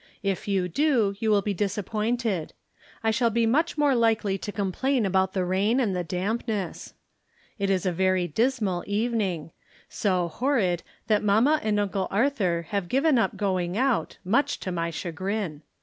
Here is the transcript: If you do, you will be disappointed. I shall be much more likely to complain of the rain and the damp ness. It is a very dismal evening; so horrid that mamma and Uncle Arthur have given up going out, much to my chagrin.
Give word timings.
If 0.23 0.47
you 0.47 0.67
do, 0.67 1.15
you 1.19 1.29
will 1.29 1.43
be 1.43 1.53
disappointed. 1.53 2.53
I 3.03 3.11
shall 3.11 3.29
be 3.29 3.45
much 3.45 3.77
more 3.77 3.93
likely 3.93 4.35
to 4.39 4.51
complain 4.51 5.05
of 5.05 5.33
the 5.33 5.45
rain 5.45 5.79
and 5.79 5.95
the 5.95 6.03
damp 6.03 6.47
ness. 6.47 6.95
It 7.59 7.69
is 7.69 7.85
a 7.85 7.91
very 7.91 8.27
dismal 8.27 8.83
evening; 8.87 9.51
so 9.89 10.27
horrid 10.27 10.81
that 11.05 11.23
mamma 11.23 11.59
and 11.61 11.79
Uncle 11.79 12.07
Arthur 12.09 12.65
have 12.69 12.89
given 12.89 13.19
up 13.19 13.37
going 13.37 13.77
out, 13.77 14.17
much 14.25 14.59
to 14.61 14.71
my 14.71 14.89
chagrin. 14.89 15.61